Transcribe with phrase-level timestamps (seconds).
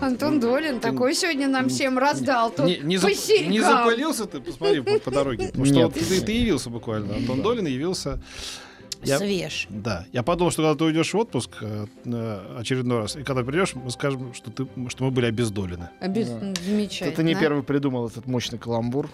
[0.00, 2.50] Антон Долин такой сегодня нам всем раздал.
[2.50, 5.46] Тут Не, не, зап- запылился ты, посмотри по, по дороге.
[5.48, 5.84] Потому что Нет.
[5.86, 7.16] вот ты, ты явился буквально.
[7.16, 8.20] Антон Долин явился.
[9.02, 9.66] Я- Свеж.
[9.70, 10.06] Да.
[10.12, 13.74] Я подумал, что когда ты уйдешь в отпуск э, э, очередной раз, и когда придешь,
[13.74, 15.90] мы скажем, что, ты, что мы были обездолены.
[16.00, 16.62] Обез- Да.
[16.62, 17.08] Замечательно.
[17.08, 19.10] Это ты не первый придумал этот мощный каламбур.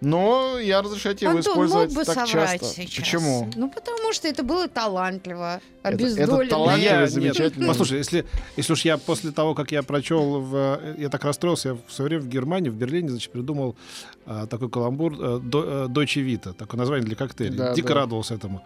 [0.00, 2.66] Но я разрешаю тебе его использовать мог бы так соврать часто.
[2.82, 2.96] сейчас.
[2.96, 3.50] Почему?
[3.56, 5.60] Ну, потому что это было талантливо.
[5.82, 6.50] Это- это Обездоленно.
[6.50, 7.66] талантливо, Я- нет, замечательно.
[7.66, 8.24] Послушай, если,
[8.56, 11.92] если уж я после того, как я прочел, в, э, я так расстроился, я в
[11.92, 13.76] свое время в Германии, в Берлине, значит, придумал
[14.24, 17.56] а, такой каламбур э, до- э, Deutsche Vita, такое название для коктейлей.
[17.58, 17.94] Да, Дико да.
[17.94, 18.62] радовался этому.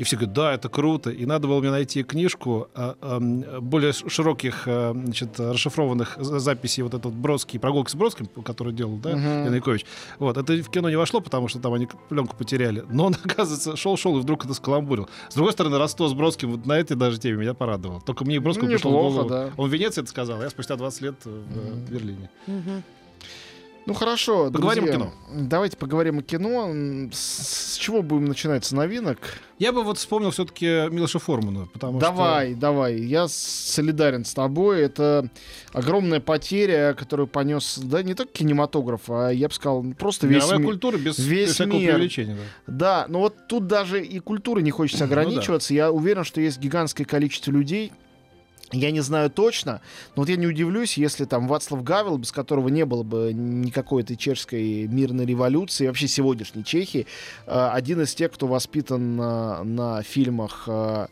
[0.00, 1.10] И все говорят, да, это круто.
[1.10, 3.18] И надо было мне найти книжку а,
[3.60, 8.96] более широких, а, значит, расшифрованных за- записей вот этот Бродский, прогулки с Бродским, который делал,
[8.96, 9.44] да, Мгм.
[9.44, 9.84] Яныкович.
[10.18, 12.82] Вот, это в кино не вошло, потому что там они пленку потеряли.
[12.88, 15.06] Но он, оказывается, шел-шел и вдруг это скаламбурил.
[15.28, 18.00] С другой стороны, родство с Бродским вот на этой даже теме меня порадовало.
[18.00, 19.28] Только мне Бродскому Ну, пришло в голову.
[19.28, 19.50] да.
[19.58, 22.30] Он в Венеции это сказал, а я спустя 20 лет в э, Берлине.
[22.46, 22.82] Мгм.
[23.86, 25.14] Ну хорошо, Поговорим друзья, о кино.
[25.48, 26.70] Давайте поговорим о кино.
[27.12, 28.64] С, с чего будем начинать?
[28.64, 29.18] С новинок?
[29.58, 33.00] Я бы вот вспомнил все-таки Милоша Формана, потому давай, давай.
[33.00, 34.82] Я с- солидарен с тобой.
[34.82, 35.28] Это
[35.72, 40.36] огромная потеря, которую понес, да, не только кинематограф, а я бы сказал, просто что весь
[40.44, 41.98] мировая ми- культура без, весь без всякого мир.
[42.66, 42.72] Да.
[43.00, 45.20] Да, но вот тут даже и культуры не хочется Ну да.
[45.20, 45.74] ограничиваться.
[45.74, 47.92] Я уверен, что есть гигантское количество людей,
[48.72, 49.80] я не знаю точно,
[50.14, 54.02] но вот я не удивлюсь, если там Вацлав Гавел, без которого не было бы никакой
[54.02, 57.06] этой чешской мирной революции, вообще сегодняшней Чехии,
[57.46, 61.06] э, один из тех, кто воспитан на, на фильмах э,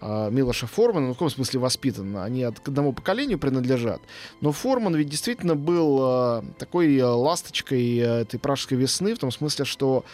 [0.00, 4.00] э, Милоша Формана, ну, в каком смысле воспитан, они от, к одному поколению принадлежат,
[4.40, 9.30] но Форман ведь действительно был э, такой э, ласточкой э, этой пражской весны, в том
[9.30, 10.04] смысле, что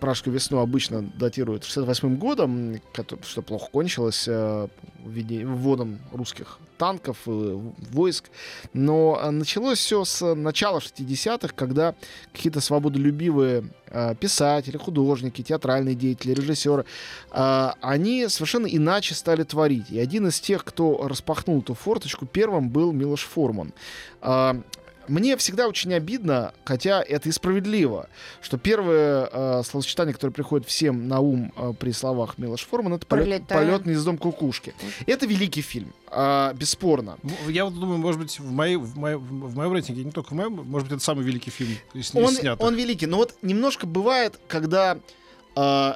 [0.00, 2.80] Пражскую весну обычно датируют 68 годом,
[3.22, 4.68] что плохо кончилось э,
[5.04, 8.30] вводом русских танков, войск.
[8.72, 11.94] Но э, началось все с начала 60-х, когда
[12.32, 16.84] какие-то свободолюбивые э, писатели, художники, театральные деятели, режиссеры,
[17.30, 19.90] они совершенно иначе стали творить.
[19.90, 23.72] И один из тех, кто распахнул эту форточку, первым был Милош Форман.
[25.08, 28.08] Мне всегда очень обидно, хотя это и справедливо,
[28.42, 33.06] что первое э, словосочетание, которое приходит всем на ум э, при словах Милош Форман, это
[33.06, 34.74] полет, полет гнездом кукушки.
[35.06, 37.18] Это великий фильм, а, бесспорно.
[37.22, 40.30] М, Я вот думаю, может быть, в, моей, в, моей, в моем рейтинге, не только
[40.30, 42.66] в моем, может быть, это самый великий фильм из Он, снятых.
[42.66, 44.98] он великий, но вот немножко бывает, когда э,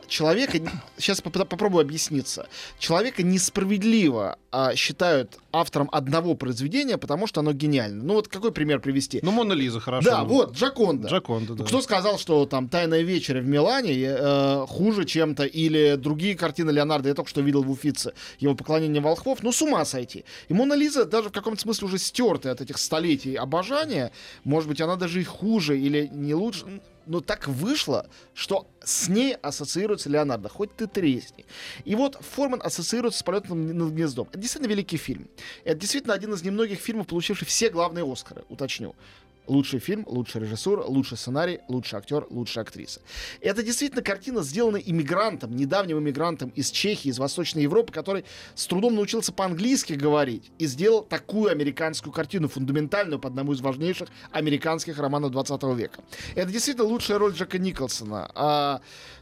[0.09, 0.59] человека,
[0.97, 2.49] сейчас попробую объясниться,
[2.79, 8.03] человека несправедливо а, считают автором одного произведения, потому что оно гениально.
[8.03, 9.21] Ну вот какой пример привести?
[9.23, 10.11] Ну, Мона Лиза, хорошо.
[10.11, 11.09] да, вот, Джаконда.
[11.09, 11.65] Джаконда, да.
[11.65, 17.11] Кто сказал, что там «Тайная вечеря» в Милане э, хуже чем-то, или другие картины Леонардо,
[17.11, 20.25] я только что видел в Уфице, его «Поклонение волхвов», ну, с ума сойти.
[20.49, 24.11] И «Мона Лиза» даже в каком-то смысле уже стертая от этих столетий обожания,
[24.45, 26.65] может быть, она даже и хуже или не лучше,
[27.11, 31.45] но так вышло, что с ней ассоциируется Леонардо, хоть ты тресни.
[31.85, 34.29] И вот Форман ассоциируется с полетом над гнездом.
[34.31, 35.29] Это действительно великий фильм.
[35.65, 38.95] Это действительно один из немногих фильмов, получивших все главные Оскары, уточню.
[39.51, 43.01] Лучший фильм, лучший режиссер, лучший сценарий, лучший актер, лучшая актриса.
[43.41, 48.25] Это действительно картина, сделана иммигрантом, недавним иммигрантом из Чехии, из Восточной Европы, который
[48.55, 54.09] с трудом научился по-английски говорить и сделал такую американскую картину, фундаментальную по одному из важнейших
[54.31, 56.01] американских романов 20 века.
[56.37, 58.81] Это действительно лучшая роль Джека Николсона.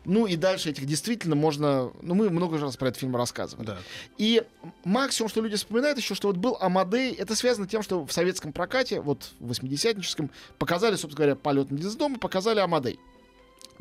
[0.08, 1.92] Ну и дальше этих действительно можно...
[2.00, 3.66] Ну мы много раз про этот фильм рассказывали.
[3.66, 3.78] Да.
[4.16, 4.42] И
[4.82, 8.10] максимум, что люди вспоминают еще, что вот был Амадей, это связано с тем, что в
[8.10, 12.98] советском прокате, вот в 80-ническом, показали, собственно говоря, полет гнездом и показали Амадей.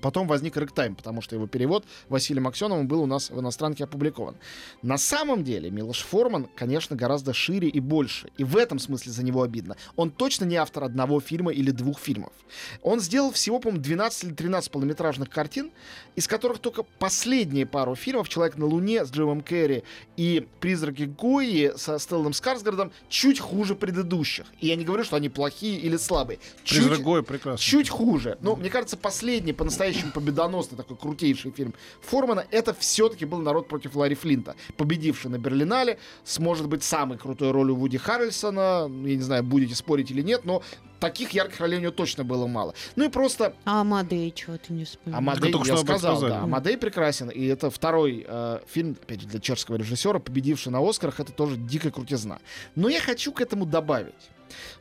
[0.01, 4.35] Потом возник Рэктайм, потому что его перевод Василием Аксеновым был у нас в иностранке опубликован.
[4.81, 8.29] На самом деле Милош Форман, конечно, гораздо шире и больше.
[8.37, 9.75] И в этом смысле за него обидно.
[9.95, 12.33] Он точно не автор одного фильма или двух фильмов.
[12.81, 15.71] Он сделал всего, по-моему, 12 или 13 полнометражных картин,
[16.15, 19.83] из которых только последние пару фильмов «Человек на Луне» с Джимом Керри
[20.15, 24.45] и «Призраки Гои» со Стеллом Скарсгардом чуть хуже предыдущих.
[24.59, 26.39] И я не говорю, что они плохие или слабые.
[26.63, 27.63] Чуть, Призрак Гоя прекрасно.
[27.63, 28.37] чуть хуже.
[28.41, 33.67] Но мне кажется, последний по-настоящему по-настоящему победоносный, такой крутейший фильм Формана, это все-таки был «Народ
[33.67, 39.15] против Ларри Флинта», победивший на Берлинале, с, может быть, самой крутой ролью Вуди Харрельсона, я
[39.15, 40.61] не знаю, будете спорить или нет, но
[40.99, 42.73] таких ярких ролей у него точно было мало.
[42.95, 45.17] Ну и просто А Амадей чего ты не вспомнил?
[45.17, 49.27] Амадей, только я этом сказал, да, Амадей прекрасен, и это второй э, фильм, опять же,
[49.27, 52.39] для чешского режиссера, победивший на Оскарах, это тоже дикая крутизна.
[52.75, 54.31] Но я хочу к этому добавить,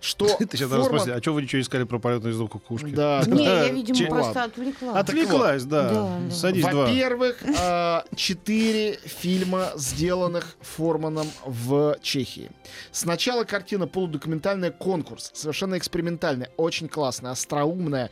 [0.01, 2.29] что Ты сейчас даже Форман- спросил, а что вы ничего не сказали про полет на
[2.29, 2.87] езду кукушки?
[2.95, 4.45] Да, Не, я, видимо, Че- просто ладно.
[4.45, 4.91] отвлекла.
[4.91, 5.83] А так Отвлеклась, да.
[5.91, 6.31] Да, да.
[6.35, 6.87] Садись, два.
[6.87, 12.51] Во-первых, э, четыре фильма, сделанных Форманом в Чехии.
[12.93, 18.11] Сначала картина полудокументальная «Конкурс», совершенно экспериментальная, очень классная, остроумная.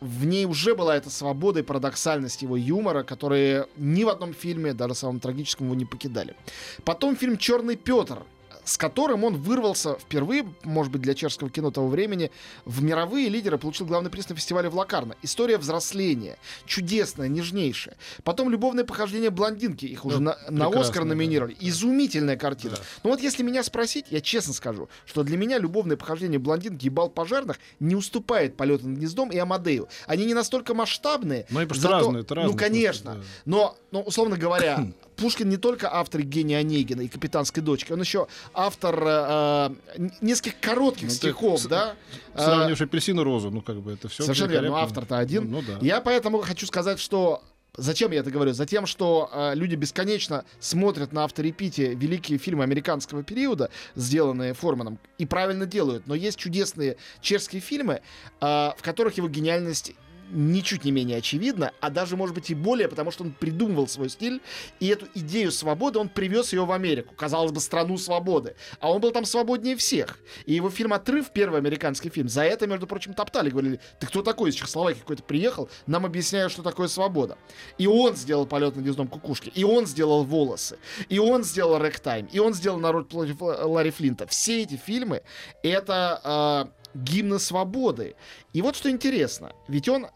[0.00, 4.72] В ней уже была эта свобода и парадоксальность его юмора, которые ни в одном фильме,
[4.72, 6.36] даже самом трагическом, его не покидали.
[6.84, 8.22] Потом фильм «Черный Петр»,
[8.68, 12.30] с которым он вырвался впервые, может быть, для чешского кино того времени,
[12.66, 15.16] в мировые лидеры, получил главный приз на фестивале в Лакарно.
[15.22, 16.36] История взросления.
[16.66, 17.96] Чудесная, нежнейшая.
[18.24, 19.86] Потом «Любовное похождение блондинки».
[19.86, 21.08] Их уже Ну, на, на Оскар да.
[21.08, 21.56] номинировали.
[21.60, 22.76] Изумительная картина.
[22.76, 22.82] Да.
[23.04, 26.90] Ну вот если меня спросить, я честно скажу, что для меня «Любовное похождение блондинки» и
[26.90, 29.88] «Бал пожарных» не уступает «Полету над гнездом» и «Амадею».
[30.06, 31.46] Они не настолько масштабные.
[31.48, 33.14] Ну, и просто зато- разные, это разные Ну, конечно.
[33.14, 33.20] да.
[33.46, 34.86] Но, ну, условно говоря,
[35.18, 40.60] Пушкин не только автор гения Онегина и «Капитанской дочки», он еще автор э, э, нескольких
[40.60, 41.96] коротких Ну, ты стихов, с- да?
[42.34, 44.22] Э, Сравниваешь апельсин и розу, ну как бы это все.
[44.22, 45.50] Совершенно верно, но автор-то один.
[45.50, 45.78] Ну, ну да.
[45.84, 47.42] Я поэтому хочу сказать, что
[47.80, 48.54] Зачем я это говорю?
[48.54, 55.26] Затем, что э, люди бесконечно смотрят на авторепите великие фильмы американского периода, сделанные Форманом, и
[55.26, 56.08] правильно делают.
[56.08, 58.00] Но есть чудесные чешские фильмы,
[58.40, 59.92] э, в которых его гениальность
[60.30, 64.08] ничуть не менее очевидна, а даже, может быть, и более, потому что он придумывал свой
[64.08, 64.40] стиль,
[64.80, 68.54] и эту идею свободы он привез ее в Америку, казалось бы, страну свободы.
[68.80, 70.18] А он был там свободнее всех.
[70.46, 74.22] И его фильм «Отрыв», первый американский фильм, за это, между прочим, топтали, говорили, ты кто
[74.22, 77.38] такой из Чехословакии какой-то приехал, нам объясняют, что такое свобода.
[77.78, 80.78] И он сделал «Полет над гнездом кукушки», и он сделал «Волосы»,
[81.08, 83.26] и он сделал «Рэктайм», и он сделал «Народ Ла-
[83.66, 84.26] Ларри Флинта».
[84.26, 85.22] Все эти фильмы—
[85.62, 88.16] это э, гимны свободы.
[88.52, 90.10] И вот что интересно, ведь он а,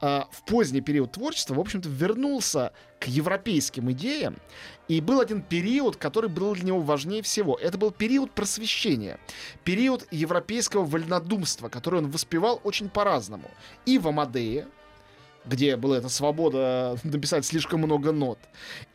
[0.00, 4.36] в поздний период творчества, в общем-то, вернулся к европейским идеям.
[4.88, 7.56] И был один период, который был для него важнее всего.
[7.56, 9.18] Это был период просвещения,
[9.64, 13.50] период европейского вольнодумства, который он воспевал очень по-разному.
[13.86, 14.66] И в Амадее,
[15.44, 18.38] где была эта свобода написать слишком много нот.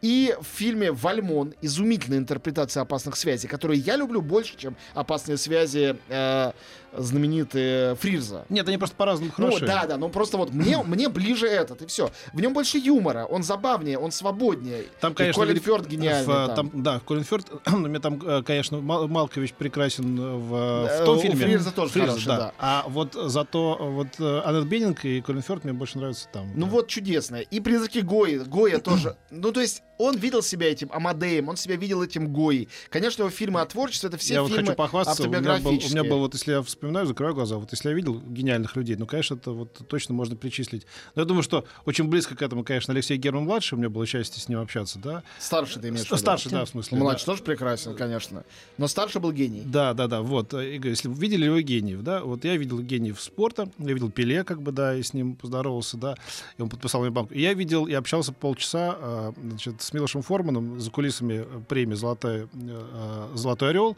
[0.02, 5.96] И в фильме «Вальмон» изумительная интерпретация опасных связей, которые я люблю больше, чем опасные связи
[6.10, 6.52] э,
[6.98, 8.46] знаменитые Фрирза.
[8.50, 9.66] Нет, они просто по-разному Ну хороши.
[9.66, 12.12] да, да, ну просто вот мне, мне ближе этот, и все.
[12.34, 14.86] В нем больше юмора, он забавнее, он свободнее.
[15.00, 16.56] Там, И конечно, Колин велик- Фёрд гениальный в, там.
[16.72, 16.84] там.
[16.84, 21.18] Да, Колин Фёрд, ну, мне там, э, конечно, Мал- Малкович прекрасен в, Э, в том
[21.18, 21.46] у фильме.
[21.46, 22.54] Фрирза тоже Фрирза, хороший, да.
[22.60, 26.52] А вот зато вот э, Аннет Беннинг и Колин Фёрд мне больше нравятся там.
[26.56, 26.72] Ну да.
[26.72, 27.38] вот чудесно.
[27.38, 28.38] И призраки Гои.
[28.38, 29.16] Гоя тоже.
[29.32, 32.68] Ну то есть он видел себя этим Амадеем, он себя видел этим Гоей.
[32.90, 35.48] Конечно, его фильмы о творчестве, это все я вот фильмы хочу похвастаться, у меня, был,
[35.48, 36.02] у автобиографические.
[36.02, 39.06] меня был, вот если я вспоминаю, закрываю глаза, вот если я видел гениальных людей, ну,
[39.06, 40.86] конечно, это вот точно можно причислить.
[41.16, 44.42] Но я думаю, что очень близко к этому, конечно, Алексей Герман-младший, у меня было счастье
[44.42, 45.24] с ним общаться, да.
[45.40, 46.18] Старший ты имеешь в виду?
[46.18, 46.98] Старший, да, в смысле.
[46.98, 47.04] да.
[47.04, 48.44] Младший тоже прекрасен, конечно.
[48.78, 49.64] Но старший был гений.
[49.66, 50.54] Да, да, да, вот.
[50.54, 54.44] Игорь, если вы видели его гениев, да, вот я видел гениев спорта, я видел Пеле,
[54.44, 56.16] как бы, да, и с ним поздоровался, да,
[56.58, 57.34] и он подписал мне банку.
[57.34, 62.48] И я видел, и общался полчаса, э, значит, с Милошем Форманом за кулисами премии «Золотая,
[62.54, 63.98] э, «Золотой орел».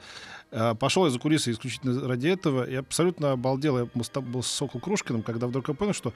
[0.52, 3.79] Э, Пошел я за кулисы исключительно ради этого, и абсолютно обалдел.
[3.79, 3.88] Я
[4.22, 6.13] был с Сокол Крушкиным, когда вдруг я понял, что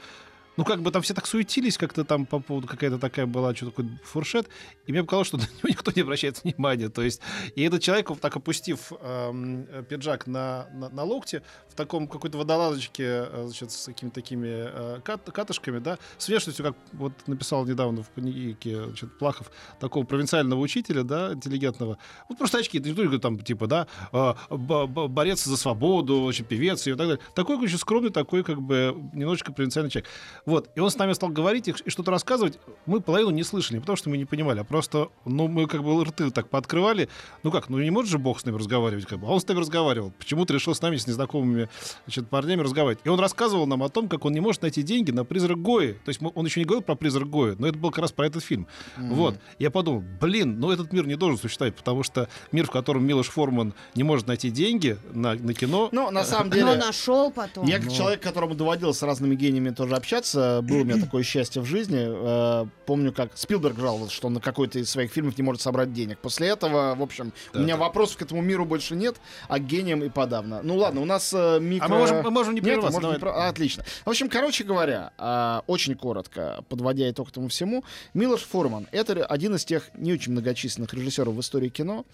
[0.57, 3.67] ну, как бы там все так суетились, как-то там по поводу какая-то такая была, что
[3.67, 4.47] такое фуршет,
[4.85, 6.89] и мне показалось, что на него никто не обращает внимания.
[6.89, 7.21] То есть,
[7.55, 12.37] и этот человек, так опустив эм, э, пиджак на, на, на локте, в таком какой-то
[12.37, 17.65] водолазочке, э, значит, с какими-то такими э, кат- катышками, да, с внешностью, как вот написал
[17.65, 21.97] недавно в панике значит, Плахов, такого провинциального учителя, да, интеллигентного.
[22.27, 26.23] Вот просто очки, никто не говорит там, типа, да, э, б- б- борец за свободу,
[26.23, 27.19] значит, певец и так далее.
[27.33, 30.09] Такой, очень скромный, такой, как бы, немножечко провинциальный человек.
[30.45, 32.59] Вот, и он с нами стал говорить и, и что-то рассказывать.
[32.85, 35.83] Мы половину не слышали, не потому что мы не понимали, а просто, ну, мы как
[35.83, 37.09] бы рты так пооткрывали.
[37.43, 39.27] Ну как, ну не может же Бог с нами разговаривать, как бы.
[39.27, 40.11] А он с нами разговаривал.
[40.17, 41.69] Почему-то решил с нами, с незнакомыми
[42.05, 42.99] значит, парнями разговаривать.
[43.03, 45.93] И он рассказывал нам о том, как он не может найти деньги на призрак Гои.
[46.05, 48.11] То есть мы- он еще не говорил про призрак Гои, но это был как раз
[48.11, 48.67] про этот фильм.
[48.97, 49.35] Вот.
[49.59, 53.27] Я подумал, блин, ну этот мир не должен существовать, потому что мир, в котором Милош
[53.29, 56.75] Форман не может найти деньги на, на кино, Ну, на самом Но деле...
[56.77, 57.65] нашел потом.
[57.65, 60.61] Я как человек, которому доводилось с разными гениями тоже общаться, сниматься.
[60.61, 61.99] Было у меня такое счастье в жизни.
[62.01, 65.93] Э, помню, как Спилберг жаловался, что он на какой-то из своих фильмов не может собрать
[65.93, 66.19] денег.
[66.19, 67.81] После этого, в общем, Да, у меня да.
[67.81, 69.15] вопросов к этому миру больше нет,
[69.47, 70.61] а к гениям и подавно.
[70.63, 71.85] Ну ладно, у нас э, микро...
[71.85, 72.99] А мы можем, мы можем не Нет, прерываться.
[72.99, 73.83] можно не про- а, Отлично.
[74.05, 77.83] В общем, короче говоря, а, очень коротко, подводя итог этому всему,
[78.13, 82.05] Милош Форман— это один из тех не очень многочисленных режиссеров в истории кино,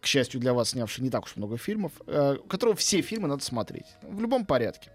[0.00, 3.26] к счастью для вас, снявший не так уж много фильмов, э, у которого все фильмы
[3.28, 4.90] надо смотреть в любом порядке.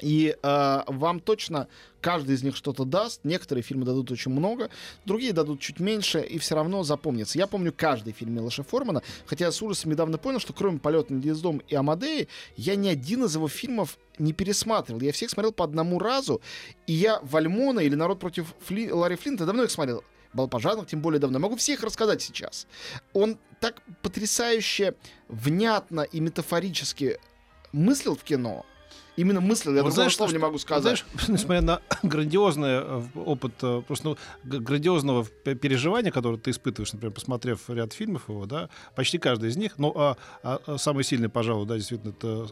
[0.00, 1.68] И э, вам точно
[2.00, 3.20] каждый из них что-то даст.
[3.24, 4.70] Некоторые фильмы дадут очень много,
[5.04, 7.38] другие дадут чуть меньше, и все равно запомнится.
[7.38, 11.10] Я помню каждый фильм Милоша Формана, хотя я с ужасом недавно понял, что кроме «Полет
[11.10, 15.00] над гнездом» и «Амадеи», я ни один из его фильмов не пересматривал.
[15.00, 16.40] Я всех смотрел по одному разу,
[16.86, 18.90] и я «Вальмона» или «Народ против Фли...
[18.90, 20.02] Ларри Флинта» давно их смотрел.
[20.32, 21.40] Балпожарных, тем более давно.
[21.40, 22.68] Могу всех рассказать сейчас.
[23.12, 24.94] Он так потрясающе
[25.26, 27.18] внятно и метафорически
[27.72, 28.64] мыслил в кино.
[29.20, 30.82] Именно мыслил, я Вот знаешь, слова что- не могу сказать.
[30.82, 37.12] Знаешь, несмотря на грандиозный э, опыт, э, просто ну, грандиозного переживания, которое ты испытываешь, например,
[37.12, 41.28] посмотрев ряд фильмов его, да, почти каждый из них, ну, а, а- а самый сильный,
[41.28, 42.46] пожалуй, да, действительно, это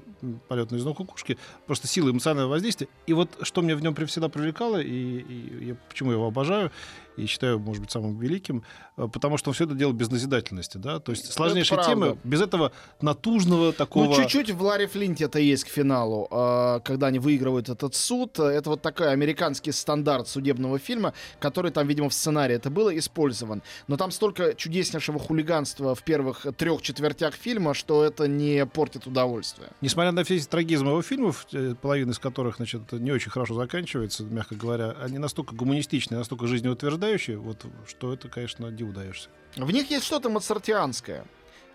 [0.48, 2.88] полет на кукушки, просто сила эмоционального воздействия.
[3.06, 4.88] И вот что меня в нем всегда привлекало, и,
[5.20, 6.70] и я, почему я его обожаю,
[7.18, 8.62] и считаю, может быть, самым великим,
[8.96, 12.40] э, потому что он все это делал без назидательности, да, то есть сложнейшие темы, без
[12.40, 14.04] этого натужного такого...
[14.04, 18.38] Ну, чуть-чуть в Ларри Флинте это есть к финалу, э, когда они выигрывают этот суд.
[18.38, 23.62] Это вот такой американский стандарт судебного фильма, который там, видимо, в сценарии это было использован.
[23.86, 29.68] Но там столько чудеснейшего хулиганства в первых трех четвертях фильма, что это не портит удовольствие.
[29.80, 34.24] Несмотря на весь трагизм его фильмов, э, половина из которых, значит, не очень хорошо заканчивается,
[34.24, 39.28] мягко говоря, они настолько гуманистичные, настолько жизнеутверждающие, вот, что это, конечно, диву даешься.
[39.56, 41.24] В них есть что-то моцартианское.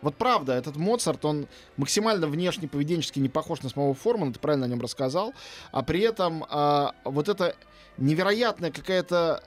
[0.02, 1.48] Вот правда, этот Моцарт, он
[1.78, 5.34] максимально внешне поведенчески не похож на самого Формана, ты правильно о нем рассказал,
[5.72, 7.56] а при этом а, вот эта
[7.98, 9.42] невероятная какая-то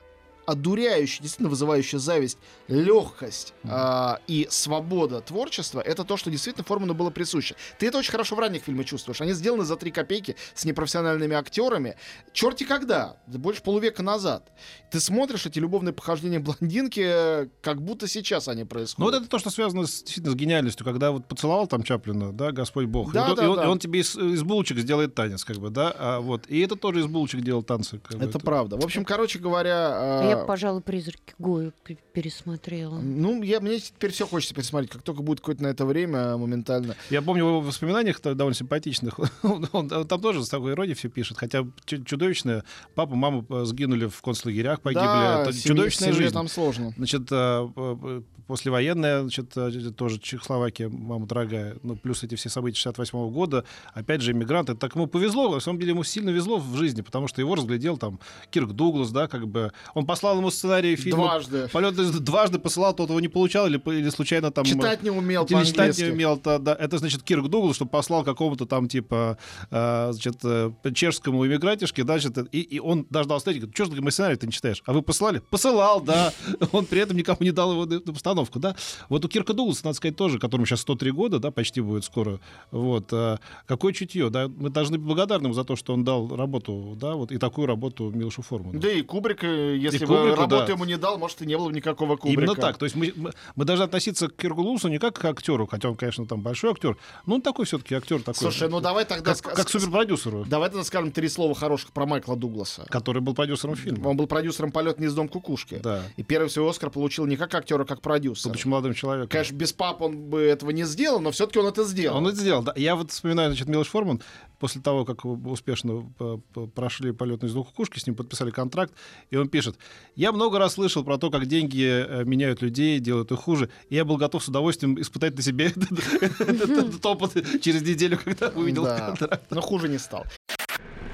[0.47, 2.37] одуряющая, действительно вызывающая зависть,
[2.69, 7.55] легкость а, и свобода творчества, это то, что действительно Форману было присуще.
[7.77, 9.19] Ты это очень хорошо в ранних фильмах чувствуешь.
[9.19, 11.97] Они сделаны за три копейки с непрофессиональными актерами.
[12.31, 13.17] Черти когда?
[13.27, 14.49] Да Больше полувека назад.
[14.89, 18.99] Ты смотришь эти любовные похождения блондинки, э, как будто сейчас они происходят.
[18.99, 22.31] Ну, вот это то, что связано с, действительно с гениальностью, когда вот поцеловал там Чаплина,
[22.31, 23.63] да, Господь Бог, Да, и, да, и он, да.
[23.65, 26.77] и он тебе из, из булочек сделает танец, как бы, да, а, вот, и это
[26.77, 27.99] тоже из булочек делал танцы.
[27.99, 28.77] Как бы, Это правда.
[28.77, 30.21] В общем, короче говоря...
[30.23, 32.99] Э, Я, пожалуй, призраки Гоя п- пересмотрела.
[32.99, 34.91] Ну, я, мне теперь все хочется пересмотреть.
[34.91, 36.95] Как только будет какое-то на это время, моментально.
[37.09, 39.19] Я помню в его воспоминаниях довольно симпатичных.
[39.43, 41.37] Он, он там тоже с такой иронией все пишет.
[41.37, 42.63] Хотя чу- чудовищное.
[42.95, 45.05] Папа, мама э, сгинули в концлагерях, погибли.
[45.05, 46.33] да, Это семье- чудовищная семье жизнь.
[46.33, 46.93] там сложно.
[46.97, 49.53] Значит, э, э, послевоенная, значит,
[49.95, 53.63] тоже Чехословакия, мама дорогая, ну, плюс эти все события 68 года,
[53.93, 54.75] опять же, иммигранты.
[54.75, 57.97] Так ему повезло, на самом деле ему сильно везло в жизни, потому что его разглядел
[57.97, 58.19] там
[58.51, 59.71] Кирк Дуглас, да, как бы.
[59.93, 61.23] Он послал ему сценарий фильма.
[61.23, 61.69] Дважды.
[61.71, 64.65] Полет дважды посылал, тот его не получал, или, или случайно там...
[64.65, 66.75] Читать не умел Или читать не умел, то, да.
[66.75, 69.37] Это значит Кирк Дуглас, что послал какому-то там типа
[69.69, 74.01] э, значит, э, чешскому иммигрантишке, да, значит, и, и он дождался, говорит, что ж ты
[74.01, 74.81] мой сценарий ты не читаешь?
[74.85, 75.41] А вы посылали?
[75.49, 76.33] Посылал, да.
[76.71, 78.75] Он при этом никому не дал его на на постановку, да.
[79.09, 82.39] Вот у Кирка Дугласа, надо сказать, тоже, которому сейчас 103 года, да, почти будет скоро,
[82.71, 86.35] вот, э, какое чутье, да, мы должны быть благодарны ему за то, что он дал
[86.35, 88.79] работу, да, вот, и такую работу Милошу Форману.
[88.79, 90.73] Да и Кубрик, э, если И бы Кубрику, работу да.
[90.73, 92.41] ему не дал, может, и не было бы никакого Кубрика.
[92.41, 92.77] Именно так.
[92.77, 95.89] То есть мы, мы, мы должны относиться к Кирку Дугласу не как к актеру, хотя
[95.89, 98.39] он, конечно, там большой актер, но он такой все-таки актер такой.
[98.39, 99.33] Слушай, ну давай тогда...
[99.33, 102.85] как, как с- суперпродюсеру, Давай тогда скажем три слова хороших про Майкла Дугласа.
[102.89, 104.07] который был продюсером фильма.
[104.07, 105.79] Он был продюсером «Полет не из дом кукушки».
[105.83, 106.03] Да.
[106.15, 108.51] И первый свой Оскар получил не как актер, а как продюсер.
[108.51, 109.29] Будучи молодым человеком.
[109.29, 112.17] Конечно, без пап он бы этого не сделал, но все-таки он это сделал.
[112.17, 112.63] Он это сделал.
[112.63, 112.73] Да.
[112.75, 114.21] Я вот вспоминаю, значит, Милош Форман,
[114.59, 118.93] после того, как успешно п- прошли полет на изнух кукушки, с ним подписали контракт,
[119.29, 119.77] и он пишет,
[120.15, 123.95] я много раз слышал про то, как деньги э, меняют людей, делают их хуже, и
[123.95, 125.67] я был готов с удовольствием испытать на себе
[126.39, 129.45] этот опыт через неделю, когда увидел контракт.
[129.51, 130.25] Но хуже не стал.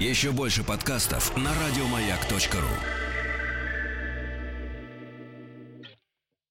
[0.00, 3.03] Еще больше подкастов на радиомаяк.ру.